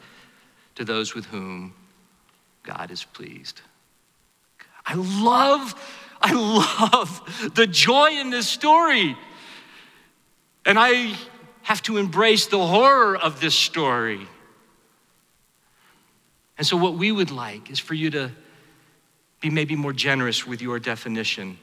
to 0.75 0.85
those 0.85 1.15
with 1.15 1.25
whom 1.27 1.73
God 2.65 2.91
is 2.91 3.05
pleased. 3.05 3.63
I 4.85 4.95
love, 4.95 5.75
I 6.21 6.33
love 6.33 7.53
the 7.55 7.67
joy 7.67 8.11
in 8.11 8.31
this 8.31 8.49
story. 8.49 9.17
And 10.67 10.79
I 10.79 11.15
have 11.63 11.81
to 11.83 11.97
embrace 11.97 12.47
the 12.47 12.59
horror 12.59 13.17
of 13.17 13.41
this 13.41 13.55
story. 13.55 14.27
And 16.59 16.67
so, 16.67 16.77
what 16.77 16.95
we 16.95 17.13
would 17.13 17.31
like 17.31 17.71
is 17.71 17.79
for 17.79 17.95
you 17.95 18.11
to 18.11 18.33
be 19.41 19.49
maybe 19.49 19.77
more 19.77 19.93
generous 19.93 20.45
with 20.45 20.61
your 20.61 20.81
definition 20.81 21.57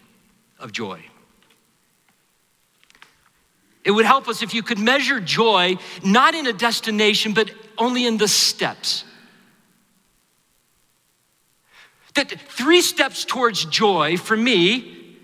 of 0.58 0.72
joy. 0.72 1.04
It 3.86 3.92
would 3.92 4.06
help 4.06 4.28
us 4.28 4.42
if 4.42 4.56
you 4.56 4.64
could 4.64 4.80
measure 4.80 5.20
joy 5.20 5.78
not 6.04 6.34
in 6.34 6.48
a 6.48 6.54
destination, 6.54 7.34
but 7.34 7.52
only 7.78 8.06
in 8.06 8.18
the 8.18 8.28
steps. 8.28 9.04
That 12.16 12.32
three 12.32 12.82
steps 12.82 13.26
towards 13.26 13.66
joy 13.66 14.18
for 14.18 14.36
me, 14.36 15.18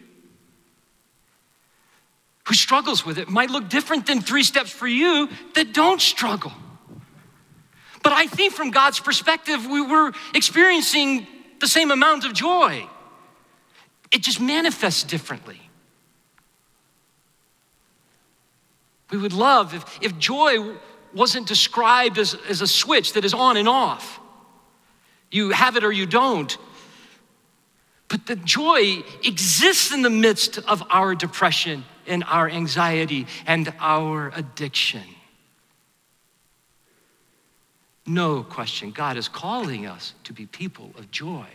who 2.48 2.54
struggles 2.54 3.06
with 3.06 3.18
it, 3.18 3.30
might 3.30 3.50
look 3.50 3.68
different 3.70 4.06
than 4.06 4.22
three 4.22 4.44
steps 4.44 4.70
for 4.70 4.88
you 4.88 5.30
that 5.56 5.74
don't 5.74 6.02
struggle. 6.02 6.52
But 8.04 8.14
I 8.14 8.28
think 8.28 8.54
from 8.54 8.72
God's 8.72 9.00
perspective, 9.00 9.66
we 9.66 9.82
were 9.82 10.12
experiencing 10.36 11.26
the 11.60 11.68
same 11.68 11.92
amount 11.92 12.26
of 12.26 12.34
joy. 12.34 12.88
It 14.12 14.22
just 14.22 14.42
manifests 14.42 15.04
differently. 15.04 15.61
We 19.12 19.18
would 19.18 19.34
love 19.34 19.74
if, 19.74 20.00
if 20.02 20.18
joy 20.18 20.76
wasn't 21.14 21.48
described 21.48 22.18
as, 22.18 22.36
as 22.50 22.62
a 22.62 22.68
switch 22.68 23.14
that 23.14 23.26
is 23.26 23.34
on 23.34 23.58
and 23.58 23.68
off. 23.68 24.20
You 25.30 25.52
have 25.52 25.76
it 25.76 25.84
or 25.84 25.92
you 25.92 26.06
don't. 26.06 26.58
But 28.08 28.26
the 28.26 28.36
joy 28.36 29.04
exists 29.24 29.94
in 29.94 30.02
the 30.02 30.10
midst 30.10 30.58
of 30.58 30.84
our 30.90 31.16
depression 31.16 31.86
and 32.08 32.24
our 32.26 32.50
anxiety 32.50 33.28
and 33.46 33.74
our 33.80 34.32
addiction. 34.36 35.04
No 38.06 38.44
question, 38.44 38.92
God 38.92 39.16
is 39.16 39.28
calling 39.28 39.86
us 39.86 40.14
to 40.24 40.34
be 40.34 40.46
people 40.46 40.92
of 40.98 41.12
joy. 41.12 41.46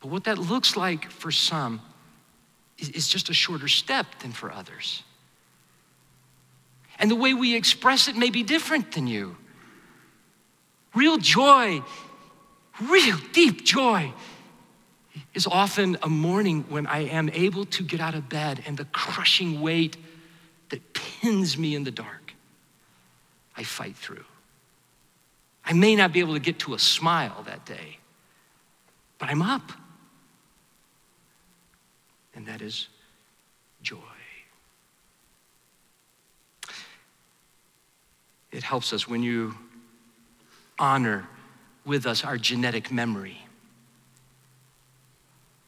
But 0.00 0.08
what 0.08 0.24
that 0.24 0.38
looks 0.38 0.76
like 0.76 1.10
for 1.10 1.30
some 1.30 1.82
is, 2.78 3.08
just 3.08 3.28
a 3.28 3.34
shorter 3.34 3.68
step 3.68 4.06
than 4.20 4.32
for 4.32 4.50
others. 4.50 5.02
And 7.00 7.10
the 7.10 7.16
way 7.16 7.34
we 7.34 7.56
express 7.56 8.06
it 8.08 8.16
may 8.16 8.30
be 8.30 8.42
different 8.42 8.92
than 8.92 9.06
you. 9.06 9.36
Real 10.94 11.16
joy, 11.16 11.82
real 12.80 13.16
deep 13.32 13.64
joy, 13.64 14.12
is 15.34 15.46
often 15.46 15.96
a 16.02 16.08
morning 16.08 16.64
when 16.68 16.86
I 16.86 17.00
am 17.06 17.30
able 17.30 17.64
to 17.66 17.82
get 17.82 18.00
out 18.00 18.14
of 18.14 18.28
bed 18.28 18.62
and 18.66 18.76
the 18.76 18.84
crushing 18.84 19.60
weight 19.60 19.96
that 20.68 20.92
pins 20.92 21.56
me 21.56 21.74
in 21.74 21.84
the 21.84 21.90
dark, 21.90 22.34
I 23.56 23.64
fight 23.64 23.96
through. 23.96 24.24
I 25.64 25.72
may 25.72 25.96
not 25.96 26.12
be 26.12 26.20
able 26.20 26.34
to 26.34 26.40
get 26.40 26.58
to 26.60 26.74
a 26.74 26.78
smile 26.78 27.42
that 27.46 27.64
day, 27.64 27.98
but 29.18 29.28
I'm 29.28 29.42
up. 29.42 29.72
And 32.34 32.46
that 32.46 32.60
is 32.60 32.88
joy. 33.82 33.96
It 38.52 38.62
helps 38.62 38.92
us 38.92 39.08
when 39.08 39.22
you 39.22 39.54
honor 40.78 41.28
with 41.84 42.06
us 42.06 42.24
our 42.24 42.36
genetic 42.36 42.90
memory 42.90 43.38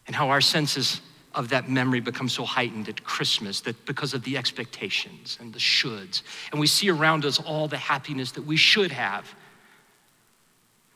and 0.07 0.17
how 0.17 0.31
our 0.31 0.41
senses 0.41 1.01
of 1.35 1.49
that 1.49 1.71
memory 1.71 2.01
become 2.01 2.29
so 2.29 2.45
heightened 2.45 2.89
at 2.89 3.03
Christmas 3.05 3.61
that 3.63 3.87
because 3.87 4.15
of 4.15 4.23
the 4.25 4.37
expectations 4.37 5.39
and 5.41 5.53
the 5.53 5.59
shoulds, 5.59 6.23
and 6.51 6.61
we 6.61 6.67
see 6.67 6.91
around 6.91 7.25
us 7.25 7.39
all 7.39 7.69
the 7.69 7.79
happiness 7.79 8.33
that 8.33 8.43
we 8.43 8.57
should 8.57 8.93
have 8.93 9.35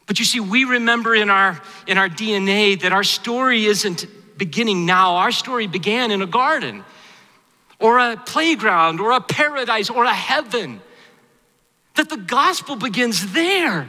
But 0.07 0.21
you 0.21 0.25
see, 0.25 0.41
we 0.41 0.65
remember 0.65 1.15
in 1.15 1.31
our, 1.31 1.61
in 1.87 1.99
our 1.99 2.09
DNA 2.09 2.81
that 2.81 2.93
our 2.93 3.03
story 3.05 3.67
isn't 3.67 4.07
beginning 4.39 4.87
now. 4.87 5.17
Our 5.17 5.33
story 5.33 5.67
began 5.67 6.11
in 6.11 6.23
a 6.23 6.27
garden 6.27 6.85
or 7.81 7.99
a 7.99 8.17
playground 8.17 9.01
or 9.01 9.13
a 9.13 9.21
paradise 9.21 9.91
or 9.91 10.05
a 10.05 10.15
heaven. 10.15 10.81
That 11.97 12.09
the 12.09 12.17
gospel 12.17 12.77
begins 12.77 13.33
there. 13.33 13.89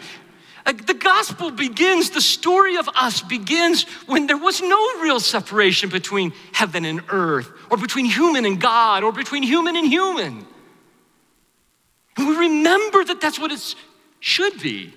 Uh, 0.66 0.74
the 0.74 0.94
gospel 0.94 1.50
begins, 1.50 2.10
the 2.10 2.22
story 2.22 2.76
of 2.76 2.90
us 2.94 3.22
begins 3.22 3.84
when 4.06 4.28
there 4.28 4.38
was 4.38 4.62
no 4.62 5.02
real 5.02 5.20
separation 5.20 5.90
between 5.90 6.34
heaven 6.52 6.84
and 6.84 7.02
earth, 7.10 7.50
or 7.70 7.78
between 7.78 8.06
human 8.06 8.46
and 8.46 8.60
God, 8.60 9.04
or 9.04 9.14
between 9.14 9.44
human 9.44 9.78
and 9.78 9.88
human. 9.88 10.46
And 12.18 12.28
we 12.28 12.36
remember 12.36 13.04
that 13.06 13.22
that's 13.22 13.40
what 13.40 13.52
it 13.52 13.76
should 14.20 14.60
be. 14.60 14.94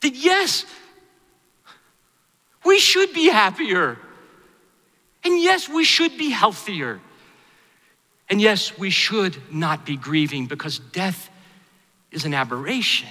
That 0.00 0.14
yes, 0.14 0.64
we 2.64 2.78
should 2.78 3.12
be 3.12 3.28
happier. 3.28 3.98
And 5.24 5.38
yes, 5.42 5.68
we 5.68 5.84
should 5.84 6.16
be 6.16 6.30
healthier. 6.30 7.00
And 8.30 8.40
yes, 8.40 8.76
we 8.76 8.90
should 8.90 9.36
not 9.52 9.86
be 9.86 9.96
grieving 9.96 10.46
because 10.46 10.78
death 10.78 11.30
is 12.10 12.24
an 12.24 12.34
aberration. 12.34 13.08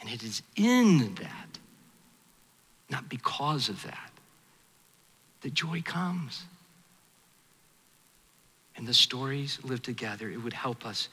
And 0.00 0.08
it 0.08 0.22
is 0.22 0.42
in 0.56 1.14
that, 1.16 1.58
not 2.88 3.08
because 3.08 3.68
of 3.68 3.82
that, 3.82 4.12
that 5.42 5.54
joy 5.54 5.82
comes. 5.82 6.44
And 8.76 8.86
the 8.86 8.94
stories 8.94 9.58
live 9.62 9.82
together. 9.82 10.30
It 10.30 10.38
would 10.38 10.52
help 10.52 10.86
us 10.86 11.08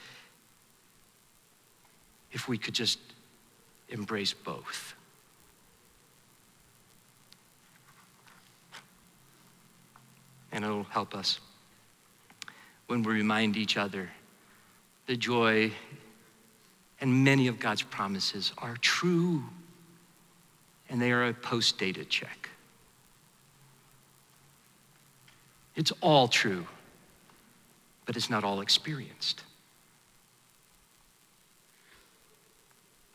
if 2.31 2.47
we 2.47 2.57
could 2.57 2.73
just 2.73 2.99
embrace 3.89 4.33
both. 4.33 4.93
And 10.51 10.63
it'll 10.63 10.83
help 10.83 11.13
us 11.13 11.39
when 12.87 13.03
we 13.03 13.13
remind 13.13 13.57
each 13.57 13.77
other 13.77 14.09
the 15.05 15.15
joy 15.15 15.71
and 16.99 17.23
many 17.23 17.47
of 17.47 17.59
God's 17.59 17.81
promises 17.81 18.51
are 18.57 18.75
true 18.77 19.43
and 20.89 21.01
they 21.01 21.11
are 21.11 21.27
a 21.27 21.33
post 21.33 21.77
dated 21.77 22.09
check. 22.09 22.49
It's 25.75 25.91
all 26.01 26.27
true, 26.27 26.65
but 28.05 28.15
it's 28.15 28.29
not 28.29 28.43
all 28.43 28.61
experienced. 28.61 29.43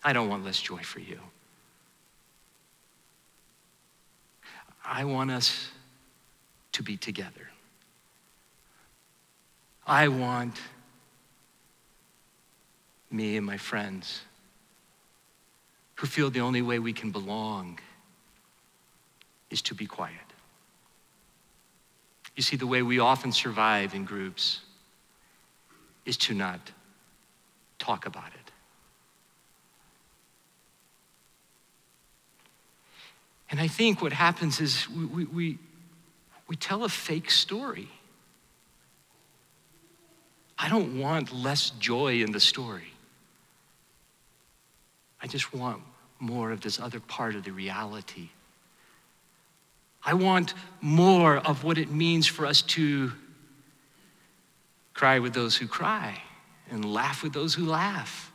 I 0.04 0.12
don't 0.12 0.28
want 0.28 0.44
less 0.44 0.60
joy 0.60 0.82
for 0.82 1.00
you. 1.00 1.18
I 4.84 5.04
want 5.04 5.30
us 5.30 5.68
to 6.72 6.82
be 6.82 6.96
together. 6.96 7.50
I 9.86 10.08
want 10.08 10.60
me 13.10 13.36
and 13.36 13.44
my 13.44 13.58
friends 13.58 14.22
who 15.96 16.06
feel 16.06 16.30
the 16.30 16.40
only 16.40 16.62
way 16.62 16.78
we 16.78 16.92
can 16.92 17.10
belong 17.10 17.78
is 19.50 19.62
to 19.62 19.74
be 19.74 19.86
quiet. 19.86 20.16
You 22.34 22.42
see, 22.42 22.56
the 22.56 22.66
way 22.66 22.82
we 22.82 22.98
often 22.98 23.30
survive 23.30 23.94
in 23.94 24.04
groups 24.04 24.60
is 26.06 26.16
to 26.16 26.34
not 26.34 26.72
talk 27.78 28.06
about 28.06 28.28
it. 28.28 28.52
And 33.50 33.60
I 33.60 33.68
think 33.68 34.00
what 34.00 34.14
happens 34.14 34.60
is 34.60 34.88
we, 34.88 35.04
we, 35.04 35.24
we, 35.24 35.58
we 36.48 36.56
tell 36.56 36.84
a 36.84 36.88
fake 36.88 37.30
story. 37.30 37.88
I 40.58 40.68
don't 40.68 40.98
want 40.98 41.32
less 41.32 41.70
joy 41.70 42.22
in 42.22 42.32
the 42.32 42.40
story. 42.40 42.92
I 45.20 45.26
just 45.26 45.52
want 45.54 45.82
more 46.18 46.52
of 46.52 46.60
this 46.60 46.78
other 46.78 47.00
part 47.00 47.34
of 47.34 47.44
the 47.44 47.50
reality. 47.50 48.28
I 50.04 50.14
want 50.14 50.54
more 50.80 51.38
of 51.38 51.64
what 51.64 51.78
it 51.78 51.90
means 51.90 52.26
for 52.26 52.46
us 52.46 52.62
to 52.62 53.12
cry 54.94 55.18
with 55.18 55.32
those 55.32 55.56
who 55.56 55.66
cry 55.66 56.20
and 56.70 56.84
laugh 56.84 57.22
with 57.22 57.32
those 57.32 57.54
who 57.54 57.66
laugh. 57.66 58.32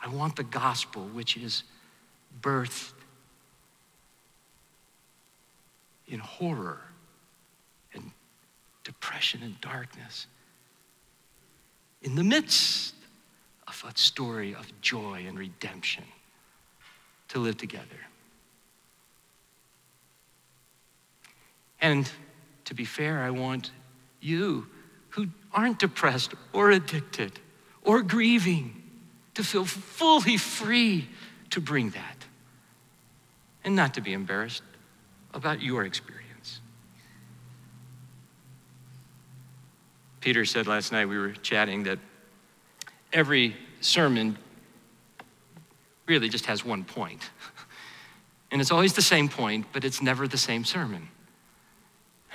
I 0.00 0.08
want 0.08 0.36
the 0.36 0.44
gospel, 0.44 1.02
which 1.12 1.36
is 1.36 1.64
birthed 2.40 2.92
in 6.10 6.18
horror 6.18 6.80
and 7.94 8.10
depression 8.84 9.42
and 9.42 9.58
darkness, 9.60 10.26
in 12.02 12.14
the 12.16 12.24
midst 12.24 12.94
of 13.68 13.84
a 13.88 13.96
story 13.96 14.54
of 14.54 14.68
joy 14.80 15.24
and 15.26 15.38
redemption 15.38 16.04
to 17.28 17.38
live 17.38 17.56
together. 17.56 17.84
And 21.80 22.10
to 22.64 22.74
be 22.74 22.84
fair, 22.84 23.20
I 23.20 23.30
want 23.30 23.70
you 24.20 24.66
who 25.10 25.28
aren't 25.52 25.78
depressed 25.78 26.34
or 26.52 26.70
addicted 26.72 27.38
or 27.82 28.02
grieving 28.02 28.82
to 29.34 29.44
feel 29.44 29.64
fully 29.64 30.36
free 30.36 31.08
to 31.50 31.60
bring 31.60 31.90
that 31.90 32.16
and 33.64 33.76
not 33.76 33.94
to 33.94 34.00
be 34.00 34.12
embarrassed 34.12 34.62
about 35.34 35.62
your 35.62 35.84
experience. 35.84 36.60
Peter 40.20 40.44
said 40.44 40.66
last 40.66 40.92
night, 40.92 41.06
we 41.06 41.16
were 41.18 41.32
chatting, 41.32 41.84
that 41.84 41.98
every 43.12 43.56
sermon 43.80 44.36
really 46.06 46.28
just 46.28 46.46
has 46.46 46.64
one 46.64 46.84
point. 46.84 47.30
And 48.50 48.60
it's 48.60 48.72
always 48.72 48.94
the 48.94 49.02
same 49.02 49.28
point, 49.28 49.66
but 49.72 49.84
it's 49.84 50.02
never 50.02 50.26
the 50.26 50.38
same 50.38 50.64
sermon. 50.64 51.08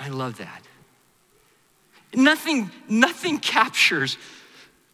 I 0.00 0.08
love 0.08 0.38
that. 0.38 0.62
Nothing, 2.14 2.70
nothing 2.88 3.38
captures 3.38 4.16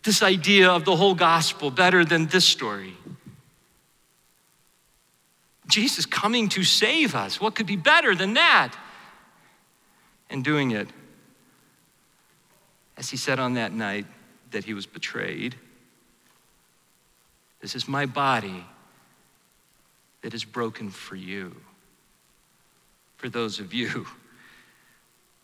this 0.02 0.22
idea 0.22 0.70
of 0.70 0.84
the 0.84 0.96
whole 0.96 1.14
gospel 1.14 1.70
better 1.70 2.04
than 2.04 2.26
this 2.26 2.44
story. 2.44 2.94
Jesus 5.68 6.06
coming 6.06 6.48
to 6.50 6.64
save 6.64 7.14
us. 7.14 7.40
What 7.40 7.54
could 7.54 7.66
be 7.66 7.76
better 7.76 8.14
than 8.14 8.34
that? 8.34 8.74
And 10.28 10.44
doing 10.44 10.70
it, 10.72 10.88
as 12.96 13.10
he 13.10 13.16
said 13.16 13.38
on 13.38 13.54
that 13.54 13.72
night 13.72 14.06
that 14.50 14.64
he 14.64 14.74
was 14.74 14.86
betrayed, 14.86 15.54
this 17.60 17.74
is 17.74 17.86
my 17.86 18.06
body 18.06 18.66
that 20.22 20.34
is 20.34 20.44
broken 20.44 20.90
for 20.90 21.16
you. 21.16 21.54
For 23.16 23.28
those 23.28 23.60
of 23.60 23.72
you, 23.72 24.06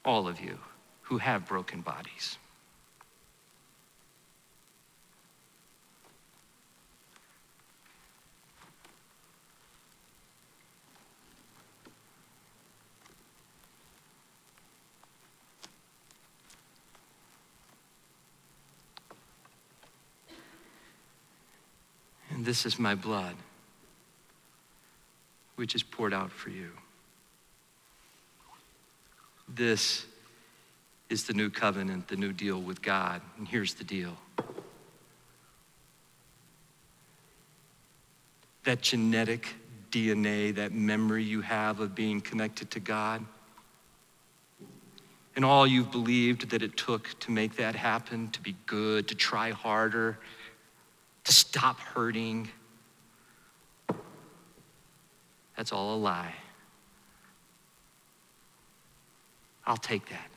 all 0.05 0.27
of 0.27 0.41
you, 0.41 0.59
who 1.03 1.19
have 1.19 1.47
broken 1.47 1.81
bodies. 1.81 2.39
This 22.49 22.65
is 22.65 22.79
my 22.79 22.95
blood, 22.95 23.35
which 25.57 25.75
is 25.75 25.83
poured 25.83 26.15
out 26.15 26.33
for 26.33 26.49
you. 26.49 26.71
This 29.47 30.07
is 31.11 31.25
the 31.25 31.35
new 31.35 31.51
covenant, 31.51 32.09
the 32.09 32.17
new 32.17 32.33
deal 32.33 32.59
with 32.59 32.81
God. 32.81 33.21
And 33.37 33.47
here's 33.47 33.75
the 33.75 33.85
deal 33.85 34.17
that 38.65 38.81
genetic 38.81 39.55
DNA, 39.91 40.55
that 40.55 40.73
memory 40.73 41.25
you 41.25 41.43
have 41.43 41.81
of 41.81 41.95
being 41.95 42.19
connected 42.19 42.71
to 42.71 42.81
God, 42.81 43.23
and 45.37 45.45
all 45.45 45.67
you've 45.67 45.91
believed 45.91 46.49
that 46.49 46.63
it 46.63 46.79
took 46.79 47.11
to 47.21 47.31
make 47.31 47.57
that 47.57 47.75
happen, 47.75 48.31
to 48.31 48.41
be 48.41 48.57
good, 48.65 49.07
to 49.09 49.15
try 49.15 49.51
harder, 49.51 50.19
to 51.29 51.33
stop 51.33 51.79
hurting. 51.79 52.49
That's 55.57 55.73
all 55.73 55.95
a 55.95 55.99
lie. 55.99 56.35
I'll 59.67 59.77
take 59.77 60.09
that. 60.09 60.31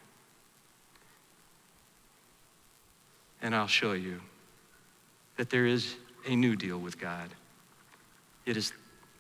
and 3.41 3.56
I'll 3.56 3.67
show 3.67 3.93
you 3.93 4.21
that 5.38 5.49
there 5.49 5.65
is 5.65 5.95
a 6.27 6.36
new 6.36 6.56
deal 6.56 6.77
with 6.77 6.99
God. 6.99 7.30
It 8.45 8.58
is 8.58 8.73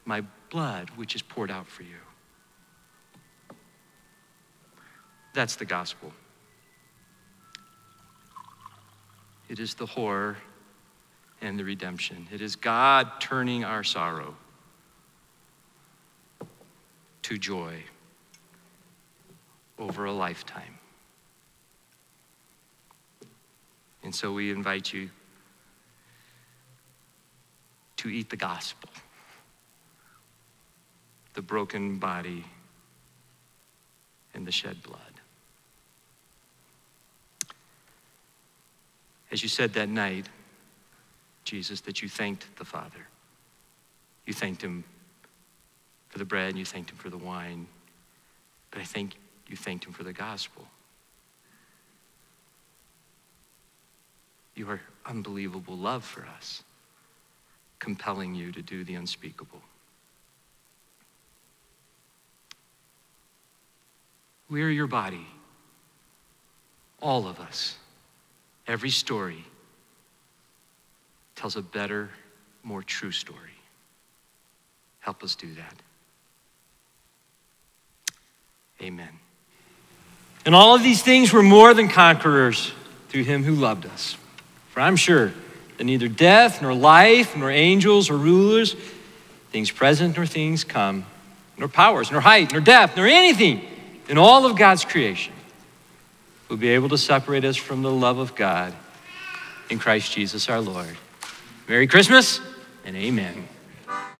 my 0.05 0.23
blood 0.49 0.89
which 0.95 1.15
is 1.15 1.21
poured 1.21 1.49
out 1.49 1.67
for 1.67 1.83
you. 1.83 1.97
That's 5.33 5.55
the 5.55 5.65
gospel. 5.65 6.11
It 9.49 9.59
is 9.59 9.73
the 9.73 9.85
horror 9.85 10.37
and 11.41 11.57
the 11.57 11.63
redemption. 11.63 12.27
It 12.31 12.41
is 12.41 12.55
God 12.55 13.19
turning 13.19 13.63
our 13.63 13.83
sorrow 13.83 14.35
to 17.23 17.37
joy 17.37 17.83
over 19.79 20.05
a 20.05 20.11
lifetime. 20.11 20.77
And 24.03 24.13
so 24.13 24.33
we 24.33 24.51
invite 24.51 24.93
you 24.93 25.09
to 27.97 28.09
eat 28.09 28.29
the 28.29 28.35
gospel, 28.35 28.89
the 31.33 31.41
broken 31.41 31.97
body, 31.97 32.43
and 34.33 34.45
the 34.45 34.51
shed 34.51 34.81
blood. 34.83 34.99
As 39.31 39.43
you 39.43 39.49
said 39.49 39.73
that 39.73 39.87
night, 39.87 40.27
Jesus, 41.43 41.81
that 41.81 42.01
you 42.01 42.09
thanked 42.09 42.55
the 42.57 42.65
Father. 42.65 43.07
You 44.25 44.33
thanked 44.33 44.61
him 44.61 44.83
for 46.09 46.19
the 46.19 46.25
bread 46.25 46.49
and 46.49 46.59
you 46.59 46.65
thanked 46.65 46.91
him 46.91 46.97
for 46.97 47.09
the 47.09 47.17
wine. 47.17 47.67
But 48.69 48.81
I 48.81 48.83
think 48.83 49.15
you 49.47 49.55
thanked 49.55 49.85
him 49.85 49.93
for 49.93 50.03
the 50.03 50.13
gospel. 50.13 50.67
Your 54.55 54.81
unbelievable 55.05 55.77
love 55.77 56.03
for 56.03 56.25
us, 56.37 56.63
compelling 57.79 58.35
you 58.35 58.51
to 58.51 58.61
do 58.61 58.83
the 58.83 58.95
unspeakable. 58.95 59.61
We 64.49 64.61
are 64.63 64.69
your 64.69 64.87
body, 64.87 65.25
all 67.01 67.27
of 67.27 67.39
us. 67.39 67.77
Every 68.67 68.89
story 68.89 69.45
tells 71.41 71.55
a 71.55 71.61
better, 71.63 72.07
more 72.61 72.83
true 72.83 73.11
story. 73.11 73.39
Help 74.99 75.23
us 75.23 75.33
do 75.33 75.51
that. 75.55 75.73
Amen. 78.79 79.09
And 80.45 80.53
all 80.53 80.75
of 80.75 80.83
these 80.83 81.01
things 81.01 81.33
were 81.33 81.41
more 81.41 81.73
than 81.73 81.89
conquerors 81.89 82.71
through 83.09 83.23
him 83.23 83.43
who 83.43 83.55
loved 83.55 83.87
us. 83.87 84.15
For 84.69 84.81
I'm 84.81 84.95
sure 84.95 85.33
that 85.77 85.83
neither 85.83 86.07
death, 86.07 86.61
nor 86.61 86.75
life, 86.75 87.35
nor 87.35 87.49
angels, 87.49 88.11
or 88.11 88.17
rulers, 88.17 88.75
things 89.49 89.71
present, 89.71 90.17
nor 90.17 90.27
things 90.27 90.63
come, 90.63 91.07
nor 91.57 91.67
powers, 91.67 92.11
nor 92.11 92.21
height, 92.21 92.51
nor 92.51 92.61
depth, 92.61 92.95
nor 92.95 93.07
anything 93.07 93.65
in 94.07 94.19
all 94.19 94.45
of 94.45 94.55
God's 94.55 94.85
creation 94.85 95.33
will 96.49 96.57
be 96.57 96.69
able 96.69 96.89
to 96.89 96.99
separate 96.99 97.45
us 97.45 97.57
from 97.57 97.81
the 97.81 97.91
love 97.91 98.19
of 98.19 98.35
God 98.35 98.75
in 99.71 99.79
Christ 99.79 100.11
Jesus 100.11 100.47
our 100.47 100.61
Lord. 100.61 100.97
Merry 101.71 101.87
Christmas 101.87 102.41
and 102.83 102.97
amen. 102.97 103.47